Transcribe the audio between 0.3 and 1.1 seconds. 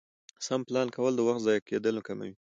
سم پلان